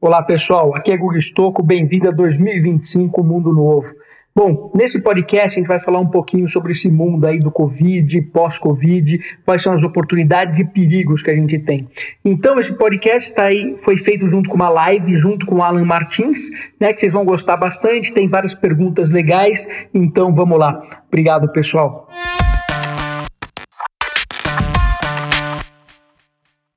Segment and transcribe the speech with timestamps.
[0.00, 3.88] Olá pessoal, aqui é Guga Stocco, bem-vindo a 2025, Mundo Novo.
[4.32, 8.22] Bom, nesse podcast a gente vai falar um pouquinho sobre esse mundo aí do Covid,
[8.32, 11.88] pós-Covid, quais são as oportunidades e perigos que a gente tem.
[12.24, 15.84] Então esse podcast tá aí, foi feito junto com uma live, junto com o Alan
[15.84, 16.48] Martins,
[16.80, 20.80] né, que vocês vão gostar bastante, tem várias perguntas legais, então vamos lá.
[21.08, 22.06] Obrigado pessoal.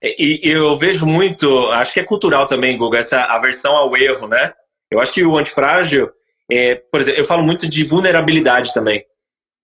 [0.04, 4.52] E, eu vejo muito, acho que é cultural também, Google, essa aversão ao erro, né?
[4.89, 6.09] Eu acho que o antifrágil,
[6.49, 9.05] é, por exemplo, eu falo muito de vulnerabilidade também.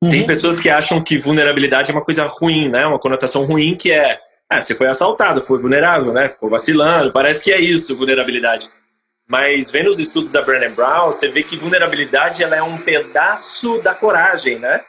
[0.02, 0.10] Uhum.
[0.10, 2.86] Tem pessoas que acham que vulnerabilidade é uma coisa ruim, né?
[2.86, 6.30] Uma conotação ruim que é, ah, você foi assaltado, foi vulnerável, né?
[6.30, 8.70] Ficou vacilando, parece que é isso, vulnerabilidade.
[9.28, 13.82] Mas vendo os estudos da Brené Brown, você vê que vulnerabilidade ela é um pedaço
[13.82, 14.82] da coragem, né?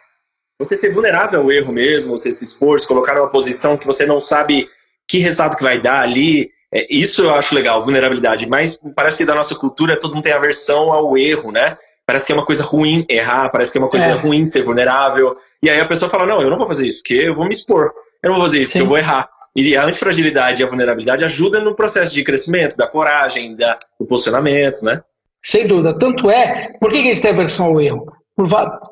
[0.61, 4.05] Você ser vulnerável ao erro mesmo, você se expor, se colocar numa posição que você
[4.05, 4.69] não sabe
[5.09, 6.51] que resultado que vai dar ali.
[6.73, 8.47] É, isso eu acho legal, vulnerabilidade.
[8.47, 11.77] Mas parece que da nossa cultura todo mundo tem aversão ao erro, né?
[12.07, 14.13] Parece que é uma coisa ruim errar, parece que é uma coisa é.
[14.13, 15.37] ruim ser vulnerável.
[15.63, 17.53] E aí a pessoa fala: não, eu não vou fazer isso, porque eu vou me
[17.53, 17.93] expor.
[18.23, 18.81] Eu não vou fazer isso, Sim.
[18.81, 19.29] porque eu vou errar.
[19.57, 24.07] E a antifragilidade e a vulnerabilidade ajudam no processo de crescimento, da coragem, da, do
[24.07, 25.03] posicionamento, né?
[25.43, 25.99] Sem dúvida.
[25.99, 28.07] Tanto é, por que a gente tem aversão ao erro?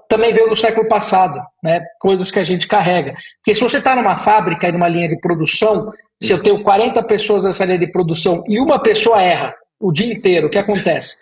[0.08, 1.84] também veio do século passado, né?
[2.00, 3.14] coisas que a gente carrega.
[3.36, 7.02] Porque se você está numa fábrica e numa linha de produção, se eu tenho 40
[7.04, 11.16] pessoas nessa linha de produção e uma pessoa erra o dia inteiro, o que acontece?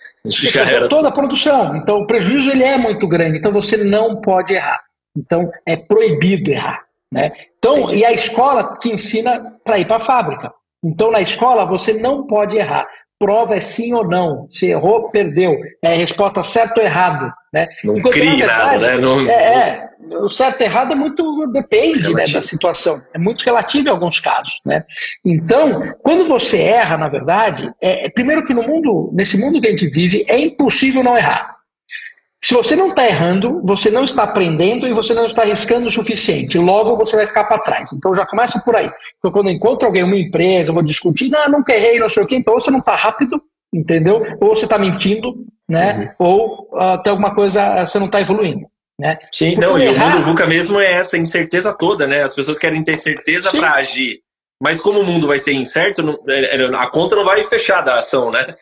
[0.89, 1.77] toda a produção.
[1.77, 4.81] Então o prejuízo ele é muito grande, então você não pode errar.
[5.17, 6.85] Então é proibido errar.
[7.13, 7.33] Né?
[7.59, 7.97] Então, Entendi.
[8.01, 10.53] e a escola te ensina para ir para a fábrica.
[10.83, 12.87] Então, na escola, você não pode errar
[13.19, 14.47] prova é sim ou não.
[14.51, 15.57] Se errou, perdeu.
[15.83, 17.33] É resposta certo ou errado.
[17.53, 17.69] Né?
[17.85, 18.97] Não Enquanto, crie verdade, nada, né?
[18.99, 23.01] Não, é, é, o certo e errado é muito depende né, da situação.
[23.15, 24.55] É muito relativo em alguns casos.
[24.65, 24.85] Né?
[25.25, 29.71] Então, quando você erra, na verdade, é primeiro que no mundo, nesse mundo que a
[29.71, 31.55] gente vive, é impossível não errar.
[32.45, 35.91] Se você não está errando, você não está aprendendo e você não está arriscando o
[35.91, 36.59] suficiente.
[36.59, 37.91] Logo, você vai ficar para trás.
[37.95, 38.91] Então, já começa por aí.
[39.17, 42.23] Então, quando eu encontro alguém, uma empresa, eu vou discutir, não, nunca errei, não sei
[42.23, 43.41] o quê, então você não está rápido,
[43.73, 44.23] entendeu?
[44.43, 45.35] Ou você está mentindo,
[45.67, 46.15] né?
[46.21, 46.27] Uhum.
[46.27, 48.67] Ou uh, tem alguma coisa, você não está evoluindo.
[49.01, 49.19] Né?
[49.33, 50.05] Sim, Porque não, e errar...
[50.05, 52.25] o mundo VUCA mesmo é essa incerteza toda, né?
[52.25, 54.19] As pessoas querem ter certeza para agir.
[54.63, 57.81] Mas como o mundo vai ser incerto, não, é, é, a conta não vai fechar
[57.81, 58.55] da ação, né?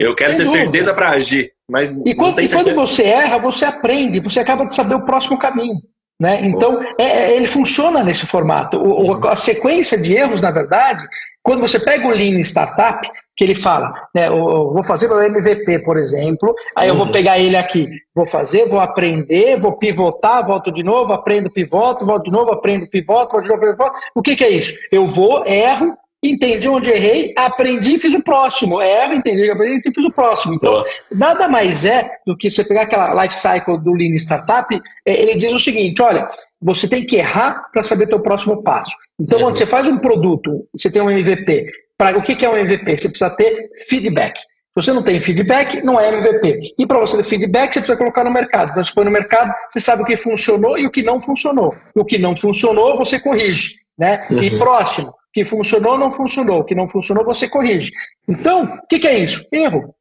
[0.00, 0.64] Eu quero Sem ter dúvida.
[0.64, 1.52] certeza para agir.
[1.68, 5.38] Mas e quando, e quando você erra, você aprende, você acaba de saber o próximo
[5.38, 5.76] caminho.
[6.18, 6.46] Né?
[6.46, 8.78] Então, é, é, ele funciona nesse formato.
[8.78, 11.02] O, o, a sequência de erros, na verdade,
[11.42, 15.78] quando você pega o Lean Startup, que ele fala, né, eu, vou fazer o MVP,
[15.78, 17.12] por exemplo, aí eu vou uhum.
[17.12, 22.24] pegar ele aqui, vou fazer, vou aprender, vou pivotar, volto de novo, aprendo, pivoto, volto
[22.24, 23.98] de novo, aprendo, pivoto, volto de novo, pivoto.
[24.14, 24.74] O que, que é isso?
[24.92, 28.80] Eu vou, erro, entendi onde errei, aprendi e fiz o próximo.
[28.80, 30.54] Erro, entendi, aprendi e fiz o próximo.
[30.54, 30.86] Então, Boa.
[31.12, 35.34] nada mais é do que você pegar aquela life cycle do Lean Startup, é, ele
[35.34, 36.28] diz o seguinte, olha,
[36.60, 38.94] você tem que errar para saber teu próximo passo.
[39.18, 39.46] Então, uhum.
[39.46, 41.66] quando você faz um produto, você tem um MVP,
[41.96, 42.96] para o que é um MVP?
[42.96, 44.38] Você precisa ter feedback.
[44.38, 46.74] Se você não tem feedback, não é MVP.
[46.78, 48.72] E para você ter feedback, você precisa colocar no mercado.
[48.72, 51.74] Quando você põe no mercado, você sabe o que funcionou e o que não funcionou.
[51.94, 53.80] O que não funcionou, você corrige.
[53.98, 54.20] Né?
[54.30, 54.42] Uhum.
[54.42, 56.60] E próximo, que funcionou, não funcionou.
[56.60, 57.90] O que não funcionou, você corrige.
[58.28, 59.46] Então, o que, que, é isso?
[59.52, 59.94] Erro.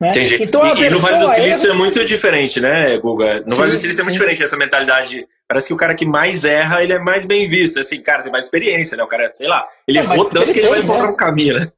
[0.00, 0.10] Né?
[0.10, 0.38] Entendi.
[0.42, 1.74] Então, e, e no Vale do Silício erro...
[1.74, 3.40] é muito diferente, né, Guga?
[3.40, 5.26] No sim, Vale do Silício é muito diferente essa mentalidade.
[5.48, 7.80] Parece que o cara que mais erra, ele é mais bem visto.
[7.80, 9.02] Assim, cara, tem mais experiência, né?
[9.02, 11.12] O cara, sei lá, ele é, errou tanto ele que ele vai encontrar né?
[11.12, 11.68] um caminho, né?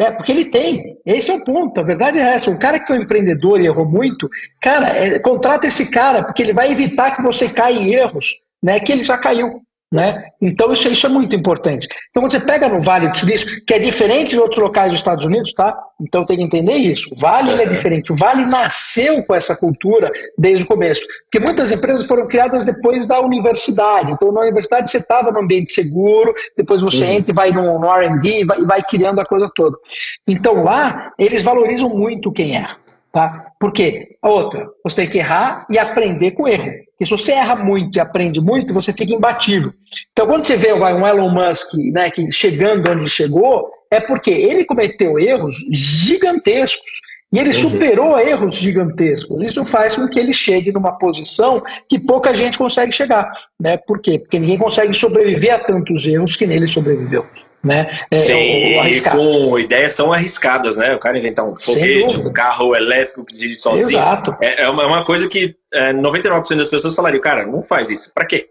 [0.00, 0.96] É, porque ele tem.
[1.04, 1.80] Esse é o ponto.
[1.80, 2.50] A verdade é essa.
[2.50, 4.30] Um cara que foi empreendedor e errou muito,
[4.62, 8.32] cara, é, contrata esse cara, porque ele vai evitar que você caia em erros,
[8.62, 8.78] né?
[8.78, 9.60] Que ele já caiu.
[9.90, 10.22] Né?
[10.38, 11.88] Então isso, isso é muito importante.
[12.10, 15.24] Então você pega no Vale do Silício, que é diferente de outros locais dos Estados
[15.24, 15.74] Unidos, tá?
[15.98, 17.08] Então tem que entender isso.
[17.10, 18.12] O Vale é diferente.
[18.12, 23.06] O Vale nasceu com essa cultura desde o começo, porque muitas empresas foram criadas depois
[23.06, 24.12] da universidade.
[24.12, 27.12] Então na universidade você estava no ambiente seguro, depois você uhum.
[27.12, 29.78] entra e vai no, no R&D e vai, e vai criando a coisa toda.
[30.26, 32.68] Então lá eles valorizam muito quem é.
[33.12, 33.52] Tá?
[33.58, 34.16] Por quê?
[34.20, 36.70] A outra, você tem que errar e aprender com o erro.
[36.90, 39.72] Porque se você erra muito e aprende muito, você fica imbatível.
[40.12, 44.64] Então, quando você vê um Elon Musk né, que chegando onde chegou, é porque ele
[44.64, 46.90] cometeu erros gigantescos.
[47.32, 49.42] E ele superou erros gigantescos.
[49.42, 53.30] Isso faz com que ele chegue numa posição que pouca gente consegue chegar.
[53.60, 53.76] Né?
[53.76, 54.18] Por quê?
[54.18, 57.24] Porque ninguém consegue sobreviver a tantos erros que nele sobreviveu
[57.62, 57.98] né?
[58.10, 60.94] É, Sim, com ideias tão arriscadas, né?
[60.94, 63.88] O cara inventar um foguete, um carro elétrico que dirige sozinho.
[63.88, 64.36] Exato.
[64.40, 67.90] É, é, uma, é uma coisa que é, 99% das pessoas falariam, cara, não faz
[67.90, 68.12] isso.
[68.14, 68.48] Pra quê?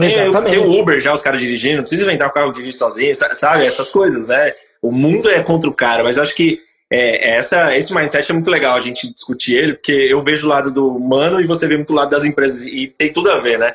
[0.00, 0.56] Exatamente.
[0.56, 3.14] Tem o Uber já, os caras dirigindo, não precisa inventar o carro que dirige sozinho,
[3.14, 3.66] sabe?
[3.66, 4.52] Essas coisas, né?
[4.80, 6.60] O mundo é contra o cara, mas eu acho que
[6.92, 10.46] é, é, essa, esse mindset é muito legal a gente discutir ele, porque eu vejo
[10.46, 13.30] o lado do humano e você vê muito o lado das empresas, e tem tudo
[13.30, 13.74] a ver, né?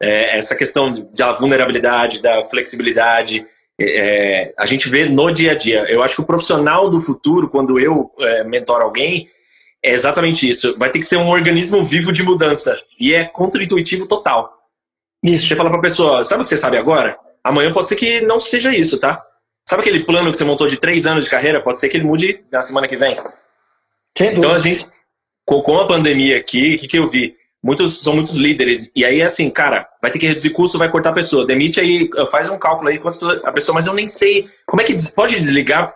[0.00, 3.44] É, essa questão da vulnerabilidade, da flexibilidade,
[3.80, 5.84] é, a gente vê no dia a dia.
[5.88, 9.28] Eu acho que o profissional do futuro, quando eu é, mentoro alguém,
[9.82, 10.76] é exatamente isso.
[10.78, 12.78] Vai ter que ser um organismo vivo de mudança.
[12.98, 14.52] E é contra-intuitivo total.
[15.22, 15.46] Isso.
[15.46, 17.18] Você fala pra pessoa, sabe o que você sabe agora?
[17.42, 19.24] Amanhã pode ser que não seja isso, tá?
[19.68, 21.60] Sabe aquele plano que você montou de três anos de carreira?
[21.60, 23.16] Pode ser que ele mude na semana que vem.
[24.20, 24.86] Então a gente,
[25.44, 27.37] com a pandemia aqui, o que, que eu vi?
[27.62, 28.90] Muitos são muitos líderes.
[28.94, 31.46] E aí, assim, cara, vai ter que reduzir custo, vai cortar a pessoa.
[31.46, 34.48] Demite aí, faz um cálculo aí quantas pessoas, a pessoa, mas eu nem sei.
[34.66, 35.94] Como é que pode desligar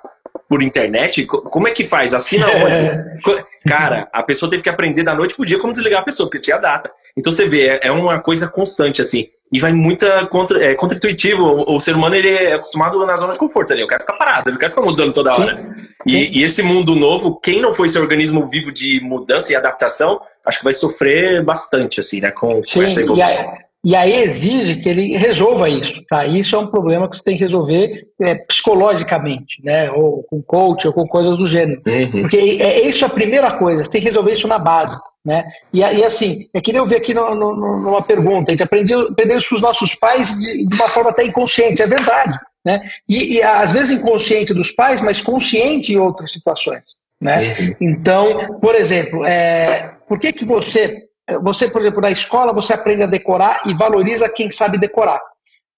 [0.49, 1.25] por internet?
[1.25, 2.15] Como é que faz?
[2.15, 3.42] Assina onde?
[3.73, 6.41] Cara, a pessoa teve que aprender da noite pro dia como desligar a pessoa, porque
[6.41, 6.91] tinha data.
[7.17, 9.29] Então você vê, é, é uma coisa constante, assim.
[9.51, 11.43] E vai muita contra, é, contra-intuitivo.
[11.43, 13.81] O, o, ser humano ele é acostumado na zona de conforto ali.
[13.81, 15.57] Eu quero ficar parado, eu não quero ficar mudando toda hora.
[15.57, 15.89] Sim.
[16.07, 20.21] E, e, esse mundo novo, quem não foi esse organismo vivo de mudança e adaptação,
[20.47, 22.31] acho que vai sofrer bastante, assim, né?
[22.31, 23.72] Com, com essa evolução.
[23.85, 26.25] E aí exige que ele resolva isso, tá?
[26.25, 29.91] Isso é um problema que você tem que resolver é, psicologicamente, né?
[29.91, 31.83] Ou com coach, ou com coisas do gênero.
[31.85, 32.23] Uhum.
[32.23, 35.45] Porque é, é isso a primeira coisa, você tem que resolver isso na base, né?
[35.73, 38.63] E, e assim, é que nem eu vi aqui no, no, numa pergunta, a gente
[38.63, 42.39] aprendeu, aprendeu isso com os nossos pais de, de uma forma até inconsciente, é verdade,
[42.65, 42.89] né?
[43.09, 47.39] E, e, às vezes inconsciente dos pais, mas consciente em outras situações, né?
[47.39, 47.75] Uhum.
[47.81, 51.09] Então, por exemplo, é, por que que você
[51.43, 55.21] você, por exemplo, na escola, você aprende a decorar e valoriza quem sabe decorar.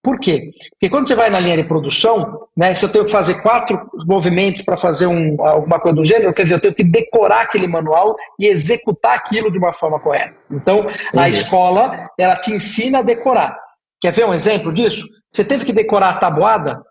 [0.02, 0.50] Por quê?
[0.72, 3.90] Porque quando você vai na linha de produção, né, se eu tenho que fazer quatro
[4.06, 7.66] movimentos para fazer um, alguma coisa do gênero, quer dizer, eu tenho que decorar aquele
[7.66, 10.34] manual e executar aquilo de uma forma correta.
[10.50, 11.26] Então, a uhum.
[11.26, 13.58] escola, ela te ensina a decorar.
[13.98, 15.08] Quer ver um exemplo disso?
[15.32, 16.82] Você teve que decorar a tabuada?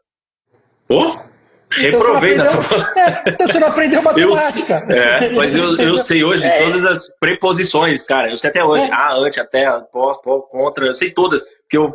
[0.89, 1.15] Oh?
[1.81, 4.85] Reprovei então na é, Então você não aprendeu matemática.
[4.87, 6.63] Eu, é, mas eu, eu sei hoje é.
[6.63, 8.29] todas as preposições, cara.
[8.29, 8.85] Eu sei até hoje.
[8.85, 8.91] É.
[8.91, 10.85] Ah, ante, até, pós, pós, contra.
[10.85, 11.41] Eu sei todas.
[11.61, 11.89] Porque eu,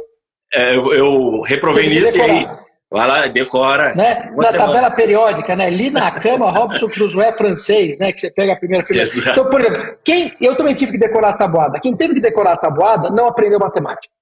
[0.53, 2.49] é, eu, eu reprovei nisso e aí.
[2.91, 3.95] Vai lá, decora.
[3.95, 4.33] Né?
[4.35, 4.53] Na semana.
[4.53, 5.69] tabela periódica, né?
[5.69, 8.13] Li na cama, Robson Crusoe francês, né?
[8.13, 9.05] Que você pega a primeira filha.
[9.05, 11.79] Então, por exemplo, quem, eu também tive que decorar a tabuada.
[11.81, 14.13] Quem teve que decorar a tabuada não aprendeu matemática.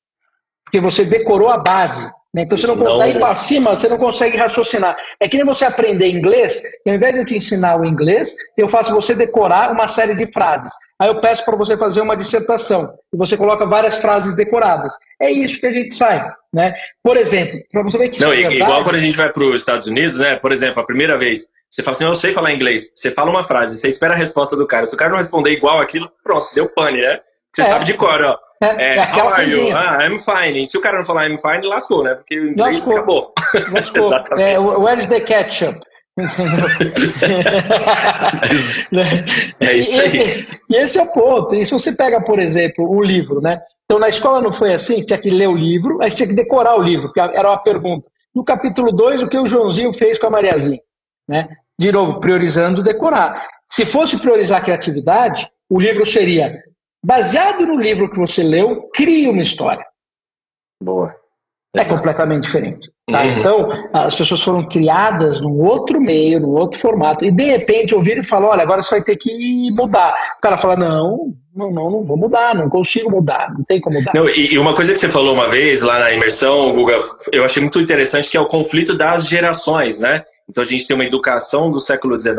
[0.65, 2.11] Porque você decorou a base.
[2.37, 2.43] Né?
[2.43, 4.95] Então você não, não consegue ir para cima, você não consegue raciocinar.
[5.19, 8.69] É que nem você aprender inglês, ao invés de eu te ensinar o inglês, eu
[8.69, 10.71] faço você decorar uma série de frases.
[11.01, 14.93] Aí eu peço para você fazer uma dissertação, e você coloca várias frases decoradas.
[15.21, 16.31] É isso que a gente sai.
[16.53, 16.75] Né?
[17.03, 18.21] Por exemplo, para você ver que.
[18.21, 20.37] Não, é verdade, igual quando a gente vai para os Estados Unidos, né?
[20.37, 21.49] Por exemplo, a primeira vez.
[21.71, 22.93] Você fala assim, eu sei falar inglês.
[22.95, 24.87] Você fala uma frase, você espera a resposta do cara.
[24.87, 27.19] Se o cara não responder igual aquilo, pronto, deu pane, né?
[27.55, 27.65] Você é.
[27.67, 28.39] sabe de cor, ó.
[28.61, 29.77] É, é, é how are you?
[29.77, 30.63] Ah, I'm fine.
[30.63, 32.15] E se o cara não falar I'm fine, lascou, né?
[32.15, 32.95] Porque o inglês lascou.
[32.95, 33.35] acabou.
[33.73, 34.07] Lascou.
[34.07, 34.51] Exatamente.
[34.51, 35.81] É, where's the ketchup?
[39.61, 40.17] é isso aí.
[40.17, 41.55] E esse, e esse é o ponto.
[41.55, 43.61] E se você pega, por exemplo, um livro, né?
[43.85, 46.77] Então, na escola não foi assim, tinha que ler o livro, aí tinha que decorar
[46.77, 48.09] o livro, porque era uma pergunta.
[48.35, 50.81] No capítulo 2, o que o Joãozinho fez com a Mariazinha?
[51.29, 51.49] Né?
[51.79, 53.47] De novo, priorizando decorar.
[53.69, 56.63] Se fosse priorizar a criatividade, o livro seria
[57.07, 59.87] baseado no livro que você leu, crie uma história.
[60.83, 61.15] Boa.
[61.75, 61.97] É Exato.
[61.97, 62.91] completamente diferente.
[63.09, 63.23] Tá?
[63.23, 63.39] Uhum.
[63.39, 68.23] Então, as pessoas foram criadas num outro meio, num outro formato, e de repente ouviram
[68.23, 70.13] e falaram: olha, agora você vai ter que mudar.
[70.39, 73.97] O cara fala: não, não, não, não vou mudar, não consigo mudar, não tem como
[73.99, 74.13] mudar.
[74.13, 76.99] Não, e, uma coisa que você falou uma vez lá na imersão, Guga,
[77.31, 80.25] eu achei muito interessante que é o conflito das gerações, né?
[80.49, 82.37] Então a gente tem uma educação do século XIX,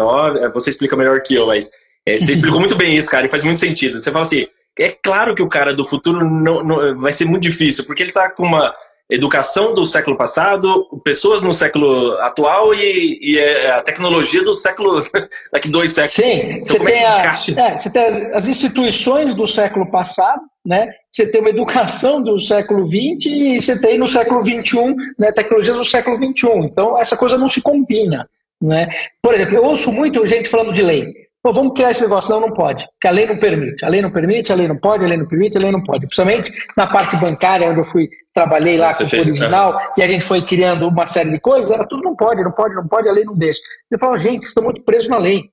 [0.54, 1.72] você explica melhor que eu, mas
[2.06, 4.00] é, você explicou muito bem isso, cara, e faz muito sentido.
[4.00, 4.48] Você fala assim,
[4.80, 8.10] é claro que o cara do futuro não, não, vai ser muito difícil, porque ele
[8.10, 8.74] está com uma
[9.10, 15.02] educação do século passado, pessoas no século atual e, e é a tecnologia do século
[15.52, 16.14] daqui dois séculos.
[16.14, 20.42] Sim, então, você, é tem a, é, você tem as, as, instituições do século passado,
[20.66, 20.90] né?
[21.10, 25.32] Você tem uma educação do século XX e você tem no século XXI, né?
[25.32, 26.50] Tecnologia do século XXI.
[26.66, 28.30] Então essa coisa não se combina,
[28.62, 28.90] né?
[29.22, 31.27] Por exemplo, eu ouço muito gente falando de lei.
[31.48, 32.30] Pô, vamos criar esse negócio.
[32.30, 32.86] Não, não pode.
[32.88, 33.86] Porque a lei não permite.
[33.86, 35.82] A lei não permite, a lei não pode, a lei não permite, a lei não
[35.82, 36.06] pode.
[36.06, 39.88] Principalmente na parte bancária, onde eu fui, trabalhei lá Você com o original, né?
[39.98, 42.76] e a gente foi criando uma série de coisas, era tudo não pode, não pode,
[42.76, 43.62] não pode, a lei não deixa.
[43.90, 45.44] Eu falo, gente, estão muito presos na lei.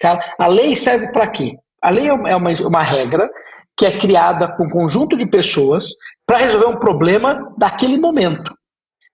[0.00, 1.54] Cara, a lei serve para quê?
[1.82, 3.28] A lei é uma, é uma regra
[3.76, 5.90] que é criada por um conjunto de pessoas
[6.26, 8.54] para resolver um problema daquele momento.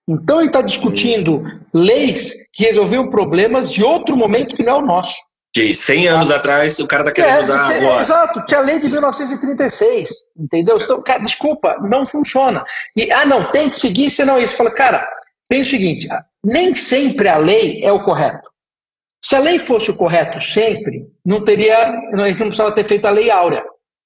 [0.07, 1.43] Então ele está discutindo
[1.73, 6.31] leis que resolviam problemas de outro momento que não é o nosso de 100 anos
[6.31, 8.01] atrás, o cara tá querendo é, usar agora.
[8.01, 10.77] Exato, tinha a lei de 1936, entendeu?
[10.77, 12.63] Então, cara, desculpa, não funciona.
[12.95, 14.55] E, ah, não, tem que seguir, senão isso.
[14.55, 15.07] Fala, cara,
[15.49, 16.07] tem o seguinte,
[16.43, 18.47] nem sempre a lei é o correto.
[19.23, 23.05] Se a lei fosse o correto sempre, não teria, a gente não precisava ter feito
[23.05, 23.63] a lei áurea,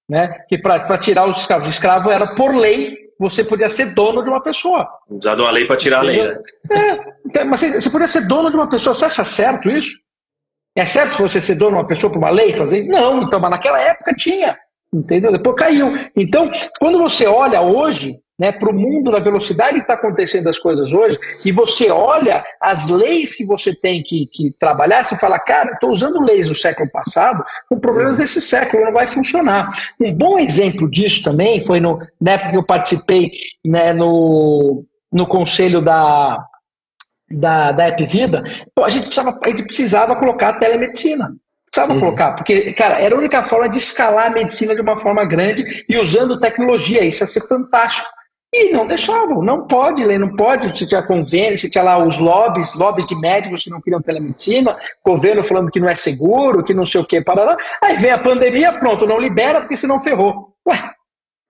[0.09, 0.29] né?
[0.49, 4.29] Que para tirar os escravos, o escravo era por lei, você podia ser dono de
[4.29, 4.87] uma pessoa.
[5.09, 6.23] Usado uma lei para tirar Entendeu?
[6.23, 6.97] a lei, né?
[6.97, 8.93] É, então, mas você podia ser dono de uma pessoa.
[8.93, 10.02] Você acha certo isso?
[10.75, 12.53] É certo você ser dono de uma pessoa por uma lei?
[12.53, 12.83] Fazer?
[12.85, 14.57] Não, então, mas naquela época tinha.
[14.91, 15.31] Entendeu?
[15.31, 15.93] Depois caiu.
[16.15, 20.57] Então, quando você olha hoje, né, para o mundo da velocidade que está acontecendo as
[20.57, 25.39] coisas hoje, e você olha as leis que você tem que, que trabalhar, você fala,
[25.39, 29.71] cara, estou usando leis do século passado com problemas desse século, não vai funcionar.
[29.99, 33.31] Um bom exemplo disso também foi no, na época que eu participei
[33.65, 36.43] né, no, no conselho da,
[37.29, 38.43] da, da App Vida,
[38.75, 41.35] pô, a, gente precisava, a gente precisava colocar a telemedicina.
[41.65, 41.99] Precisava uhum.
[41.99, 45.83] colocar, porque, cara, era a única forma de escalar a medicina de uma forma grande
[45.89, 47.03] e usando tecnologia.
[47.03, 48.07] Isso ia ser fantástico.
[48.53, 52.19] E não deixavam, não pode ler, não pode, se tinha convênio, se tinha lá os
[52.19, 56.71] lobbies, lobbies de médicos que não queriam telemedicina, governo falando que não é seguro, que
[56.71, 57.57] não sei o que, parará.
[57.81, 60.53] Aí vem a pandemia, pronto, não libera porque senão ferrou.
[60.67, 60.77] Ué.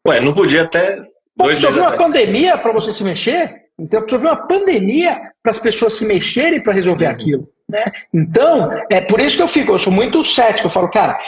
[0.07, 1.03] Ué, não podia até.
[1.35, 3.62] Dois Pô, uma pandemia para você se mexer?
[3.79, 7.11] Então precisa uma pandemia para as pessoas se mexerem para resolver uhum.
[7.11, 7.49] aquilo.
[7.67, 7.91] Né?
[8.13, 11.19] Então, é por isso que eu fico, eu sou muito cético, eu falo, cara,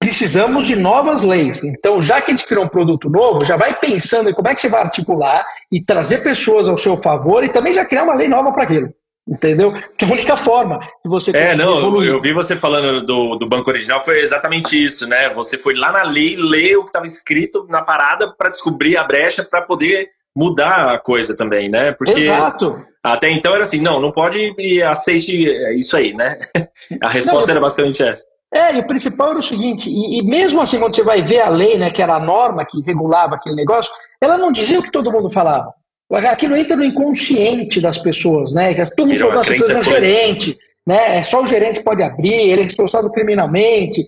[0.00, 1.62] precisamos de novas leis.
[1.62, 4.54] Então, já que a gente criou um produto novo, já vai pensando em como é
[4.54, 8.14] que você vai articular e trazer pessoas ao seu favor e também já criar uma
[8.14, 8.92] lei nova para aquilo.
[9.28, 9.72] Entendeu?
[9.96, 12.08] Que é a única forma que você É, não, evoluir.
[12.08, 15.30] eu vi você falando do, do banco original, foi exatamente isso, né?
[15.30, 19.04] Você foi lá na lei, ler o que estava escrito na parada para descobrir a
[19.04, 21.92] brecha para poder mudar a coisa também, né?
[21.92, 22.84] Porque Exato.
[23.02, 25.46] até então era assim, não, não pode aceite
[25.76, 26.38] isso aí, né?
[27.02, 28.24] A resposta não, era basicamente essa.
[28.52, 31.40] É, e o principal era o seguinte, e, e, mesmo assim, quando você vai ver
[31.40, 34.82] a lei, né, que era a norma que regulava aquele negócio, ela não dizia o
[34.82, 35.72] que todo mundo falava.
[36.10, 38.74] Aquilo entra no inconsciente das pessoas, né?
[38.74, 41.18] Que todo mundo as coisas no gerente, né?
[41.18, 44.06] É só o gerente pode abrir, ele é responsável criminalmente.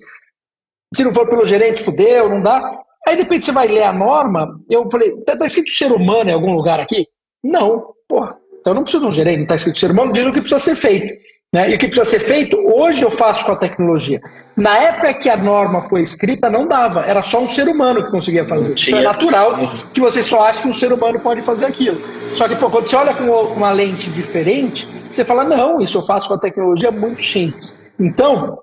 [0.95, 2.78] Se não for pelo gerente, fudeu, não dá.
[3.06, 6.30] Aí de repente você vai ler a norma, eu falei, tá, tá escrito ser humano
[6.30, 7.06] em algum lugar aqui?
[7.42, 10.32] Não, porra, então não precisa de um gerente, não está escrito ser humano, diz o
[10.32, 11.14] que precisa ser feito.
[11.54, 11.70] Né?
[11.70, 14.20] E o que precisa ser feito, hoje eu faço com a tecnologia.
[14.56, 17.02] Na época que a norma foi escrita, não dava.
[17.02, 18.75] Era só um ser humano que conseguia fazer.
[18.75, 19.52] Isso é natural
[19.94, 21.94] que você só acha que um ser humano pode fazer aquilo.
[21.94, 26.02] Só que pô, quando você olha com uma lente diferente, você fala, não, isso eu
[26.02, 27.78] faço com a tecnologia muito simples.
[28.00, 28.58] Então,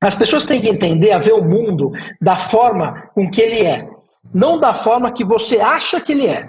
[0.00, 3.88] as pessoas têm que entender a ver o mundo da forma com que ele é.
[4.32, 6.48] Não da forma que você acha que ele é.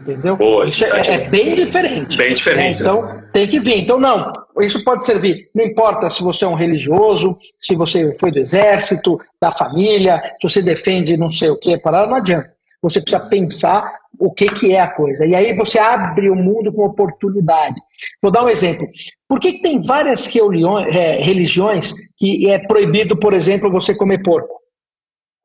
[0.00, 0.36] Entendeu?
[0.36, 2.16] Boa, isso é, é, bem diferente.
[2.16, 2.82] Bem diferente.
[2.82, 2.90] Né?
[2.90, 3.78] Então, tem que vir.
[3.78, 5.48] Então, não, isso pode servir.
[5.54, 10.48] Não importa se você é um religioso, se você foi do exército, da família, se
[10.48, 12.50] você defende não sei o que, para não adianta.
[12.82, 15.24] Você precisa pensar o que, que é a coisa.
[15.26, 17.80] E aí você abre o mundo com oportunidade.
[18.20, 18.86] Vou dar um exemplo.
[19.28, 20.28] Por que, que tem várias
[20.90, 24.60] é, religiões que é proibido, por exemplo, você comer porco?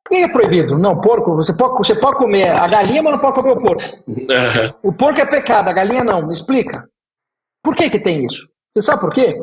[0.04, 0.78] Por que é proibido?
[0.78, 3.84] Não, porco, você pode, você pode comer a galinha, mas não pode comer o porco.
[4.84, 6.28] O porco é pecado, a galinha não.
[6.28, 6.88] Me explica.
[7.64, 8.48] Por que, que tem isso?
[8.74, 9.42] Você sabe por quê?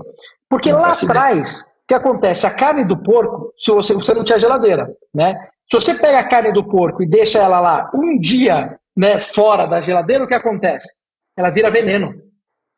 [0.48, 2.46] Porque não lá atrás, o que acontece?
[2.46, 5.34] A carne do porco, se você, você não tinha geladeira, né?
[5.70, 9.66] Se você pega a carne do porco e deixa ela lá um dia né, fora
[9.66, 10.88] da geladeira, o que acontece?
[11.36, 12.14] Ela vira veneno.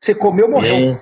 [0.03, 0.75] Você comeu, morreu.
[0.75, 0.99] Hum,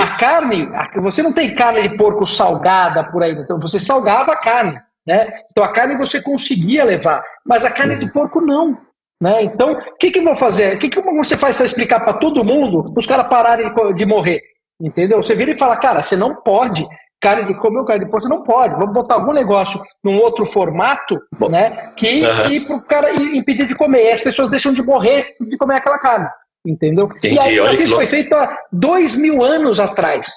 [0.00, 4.36] a carne, você não tem carne de porco salgada por aí, então você salgava a
[4.36, 4.80] carne.
[5.06, 5.30] Né?
[5.50, 8.76] Então a carne você conseguia levar, mas a carne do porco não.
[9.20, 9.44] Né?
[9.44, 10.76] Então, o que, que eu vou fazer?
[10.76, 14.04] O que, que você faz para explicar para todo mundo, para os caras pararem de
[14.04, 14.42] morrer?
[14.80, 15.22] Entendeu?
[15.22, 16.86] Você vira e fala, cara, você não pode
[17.26, 18.76] carne de comer carne de porco, não pode.
[18.76, 21.90] Vamos botar algum negócio num outro formato, Bom, né?
[21.96, 22.48] Que, uhum.
[22.48, 24.04] que para o cara impedir de comer.
[24.04, 26.28] E as pessoas deixam de morrer de comer aquela carne.
[26.64, 27.06] Entendeu?
[27.06, 30.28] Entendi, e aí, isso foi feito há dois mil anos atrás.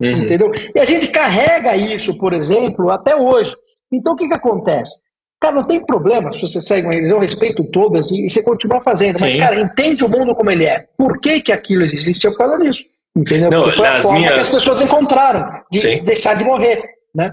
[0.00, 0.24] Uhum.
[0.24, 0.52] Entendeu?
[0.74, 3.54] E a gente carrega isso, por exemplo, até hoje.
[3.92, 5.00] Então, o que, que acontece?
[5.40, 8.42] Cara, não tem problema se você segue uma religião, eu respeito todas e, e você
[8.42, 9.20] continua fazendo.
[9.20, 9.38] Mas, Sim.
[9.38, 10.86] cara, entende o mundo como ele é.
[10.96, 12.82] Por que, que aquilo existe por causa disso?
[13.14, 13.50] Entendeu?
[13.50, 14.34] Não, foi a forma minhas...
[14.34, 16.02] que as pessoas encontraram de Sim.
[16.04, 16.82] deixar de morrer,
[17.14, 17.32] né?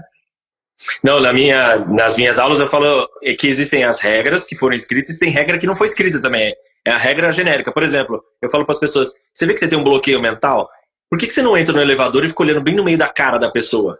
[1.02, 3.08] Não, na minha, nas minhas aulas eu falo
[3.38, 6.54] que existem as regras que foram escritas e tem regra que não foi escrita também.
[6.86, 7.72] É a regra genérica.
[7.72, 10.68] Por exemplo, eu falo para as pessoas: você vê que você tem um bloqueio mental?
[11.10, 13.08] Por que, que você não entra no elevador e fica olhando bem no meio da
[13.08, 13.98] cara da pessoa?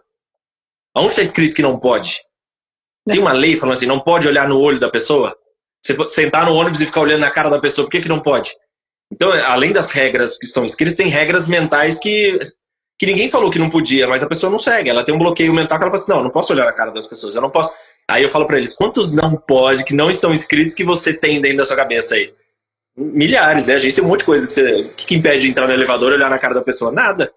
[0.95, 2.21] Aonde está escrito que não pode?
[3.07, 5.35] Tem uma lei falando assim, não pode olhar no olho da pessoa?
[5.81, 8.19] Você sentar no ônibus e ficar olhando na cara da pessoa, por que, que não
[8.19, 8.51] pode?
[9.11, 12.37] Então, além das regras que estão escritas, tem regras mentais que,
[12.97, 14.89] que ninguém falou que não podia, mas a pessoa não segue.
[14.89, 16.71] Ela tem um bloqueio mental que ela fala assim, não, eu não posso olhar na
[16.71, 17.73] cara das pessoas, eu não posso.
[18.09, 21.41] Aí eu falo para eles, quantos não pode, que não estão escritos, que você tem
[21.41, 22.33] dentro da sua cabeça aí?
[22.97, 23.75] Milhares, né?
[23.75, 26.11] A gente tem um monte de coisa que, você, que impede de entrar no elevador
[26.11, 26.91] e olhar na cara da pessoa.
[26.91, 27.31] Nada.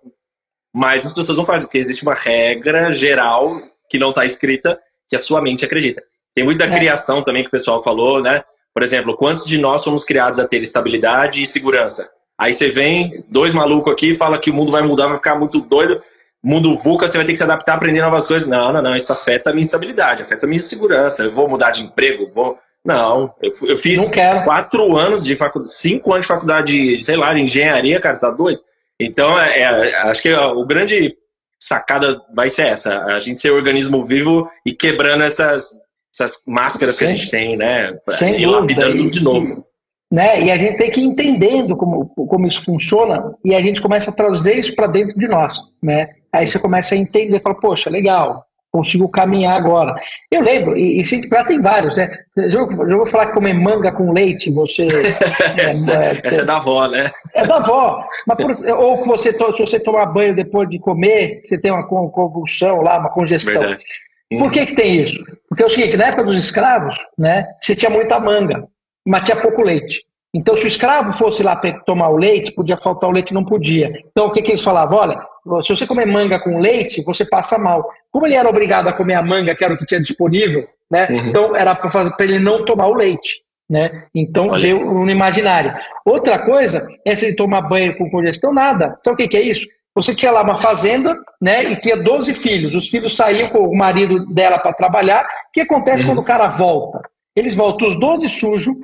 [0.74, 3.56] mas as pessoas não fazem, porque existe uma regra geral
[3.88, 4.78] que não está escrita
[5.08, 6.02] que a sua mente acredita.
[6.34, 6.70] Tem muito da é.
[6.70, 8.42] criação também que o pessoal falou, né?
[8.74, 12.10] Por exemplo, quantos de nós somos criados a ter estabilidade e segurança?
[12.36, 15.60] Aí você vem, dois malucos aqui, fala que o mundo vai mudar, vai ficar muito
[15.60, 16.02] doido.
[16.42, 18.48] Mundo VUCA, você vai ter que se adaptar, aprender novas coisas.
[18.48, 21.22] Não, não, não, isso afeta a minha estabilidade, afeta a minha segurança.
[21.22, 22.58] Eu vou mudar de emprego, vou.
[22.84, 23.98] Não, eu, eu fiz
[24.44, 28.60] quatro anos de faculdade, cinco anos de faculdade, sei lá, de engenharia, cara, tá doido?
[29.00, 31.16] Então, é, é, acho que o grande
[31.58, 35.80] sacada vai ser essa, a gente ser organismo vivo e quebrando essas,
[36.14, 37.92] essas máscaras que a gente tem, né?
[38.08, 39.66] Sem e lapidando tudo de novo.
[40.12, 40.44] Né?
[40.44, 44.12] E a gente tem que ir entendendo como, como isso funciona e a gente começa
[44.12, 46.10] a trazer isso para dentro de nós, né?
[46.32, 49.94] Aí você começa a entender, fala, poxa, legal, consigo caminhar agora.
[50.30, 52.08] Eu lembro, e, e Cinco tem vários, né?
[52.36, 54.86] Já, já vou falar que comer manga com leite, você.
[55.58, 57.10] essa, é, essa é da avó, né?
[57.34, 58.04] É da avó.
[58.26, 61.88] Mas por, ou que você, se você tomar banho depois de comer, você tem uma
[61.88, 63.60] convulsão lá, uma congestão.
[63.60, 63.84] Verdade.
[64.38, 65.24] Por que, que tem isso?
[65.48, 68.64] Porque é o seguinte, na época dos escravos, né, você tinha muita manga,
[69.06, 70.02] mas tinha pouco leite.
[70.34, 71.54] Então, se o escravo fosse lá
[71.86, 73.92] tomar o leite, podia faltar o leite, não podia.
[74.10, 74.98] Então, o que, que eles falavam?
[74.98, 77.88] Olha, se você comer manga com leite, você passa mal.
[78.10, 81.06] Como ele era obrigado a comer a manga, que era o que tinha disponível, né?
[81.08, 81.28] Uhum.
[81.28, 83.44] Então, era para ele não tomar o leite.
[83.70, 84.04] Né?
[84.12, 84.60] Então, Olha.
[84.60, 85.72] veio no imaginário.
[86.04, 88.98] Outra coisa é se ele tomar banho com congestão, nada.
[89.04, 89.66] Sabe o que, que é isso?
[89.94, 92.74] Você tinha lá uma fazenda, né, e tinha 12 filhos.
[92.74, 95.24] Os filhos saíam com o marido dela para trabalhar.
[95.24, 96.08] O que acontece uhum.
[96.08, 97.00] quando o cara volta?
[97.36, 98.74] Eles voltam os 12 sujos,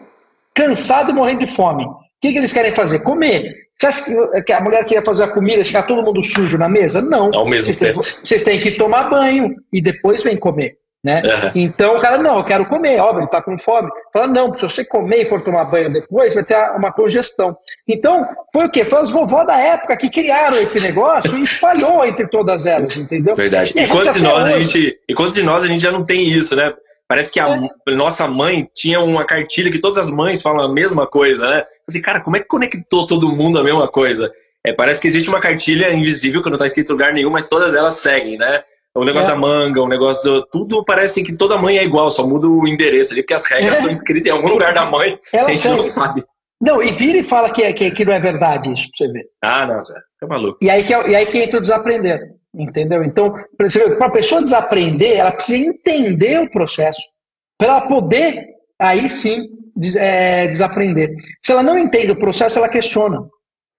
[0.54, 1.84] cansado e morrendo de fome.
[1.84, 3.00] O que, que eles querem fazer?
[3.00, 3.54] Comer.
[3.76, 7.00] Você acha que a mulher queria fazer a comida, chegar todo mundo sujo na mesa?
[7.00, 7.30] Não.
[7.34, 8.02] Ao mesmo vocês tempo.
[8.02, 10.76] Têm, vocês têm que tomar banho e depois vem comer.
[11.02, 11.22] Né?
[11.22, 11.50] Uhum.
[11.54, 13.88] Então o cara, não, eu quero comer, óbvio, ele está com fome.
[14.12, 17.56] Fala, não, se você comer e for tomar banho depois, vai ter uma congestão.
[17.88, 18.84] Então, foi o quê?
[18.84, 23.34] Foi as vovó da época que criaram esse negócio e espalhou entre todas elas, entendeu?
[23.34, 23.72] Verdade.
[23.74, 24.98] E, e quantos de nós a gente.
[25.08, 26.72] E quantos de nós a gente já não tem isso, né?
[27.08, 27.94] Parece que a é.
[27.94, 31.64] nossa mãe tinha uma cartilha que todas as mães falam a mesma coisa, né?
[31.88, 34.30] Assim, cara, como é que conectou todo mundo a mesma coisa?
[34.62, 37.48] É, parece que existe uma cartilha invisível que não está escrito em lugar nenhum, mas
[37.48, 38.62] todas elas seguem, né?
[38.94, 39.32] O negócio é.
[39.32, 40.46] da manga, o negócio do.
[40.46, 43.74] Tudo parece que toda mãe é igual, só muda o endereço ali, porque as regras
[43.74, 43.78] é.
[43.78, 45.76] estão escritas em algum lugar da mãe, Ela a gente segue.
[45.76, 46.24] não sabe.
[46.60, 49.26] Não, e vira e fala que, que, que não é verdade isso, pra você ver.
[49.42, 50.58] Ah, não, Zé, fica maluco.
[50.60, 52.34] E aí que, é, e aí que entra o desaprender.
[52.52, 53.04] Entendeu?
[53.04, 57.00] Então, para a pessoa desaprender, ela precisa entender o processo
[57.56, 58.48] para ela poder,
[58.78, 61.14] aí sim, des, é, desaprender.
[61.40, 63.22] Se ela não entende o processo, ela questiona,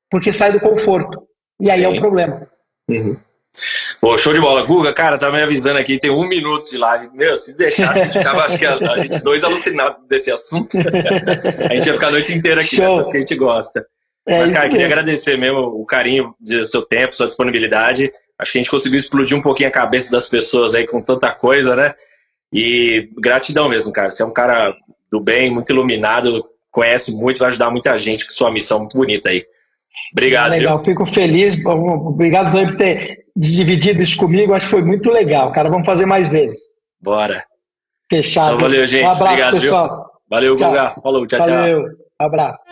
[0.10, 1.28] porque sai do conforto.
[1.60, 1.86] E aí sim.
[1.86, 2.48] é o problema.
[2.90, 3.18] Uhum.
[4.02, 4.64] Pô, show de bola.
[4.64, 7.12] Guga, cara, tá me avisando aqui, tem um minuto de live.
[7.14, 10.76] Meu, se deixasse, a gente ficava, acho que a, a gente dois alucinados desse assunto.
[11.70, 13.86] a gente ia ficar a noite inteira aqui, né, porque a gente gosta.
[14.28, 18.12] É Mas, cara, queria agradecer mesmo o carinho do seu tempo, sua disponibilidade.
[18.40, 21.32] Acho que a gente conseguiu explodir um pouquinho a cabeça das pessoas aí com tanta
[21.32, 21.94] coisa, né?
[22.52, 24.10] E gratidão mesmo, cara.
[24.10, 24.76] Você é um cara
[25.12, 29.30] do bem, muito iluminado, conhece muito, vai ajudar muita gente com sua missão muito bonita
[29.30, 29.46] aí.
[30.12, 30.52] Obrigado.
[30.52, 30.86] Legal, viu?
[30.86, 31.56] fico feliz.
[31.64, 34.54] Obrigado também por ter dividido isso comigo.
[34.54, 35.70] Acho que foi muito legal, cara.
[35.70, 36.60] Vamos fazer mais vezes.
[37.02, 37.44] Bora.
[38.10, 38.56] Fechado.
[38.56, 39.06] Então, valeu, gente.
[39.06, 39.88] Um abraço, Obrigado, pessoal.
[39.88, 40.12] Viu?
[40.30, 40.70] Valeu, tchau.
[40.70, 40.94] Guga.
[41.02, 41.56] Falou, tchau, valeu.
[41.56, 41.62] tchau.
[41.62, 41.98] Valeu.
[42.20, 42.64] Abraço.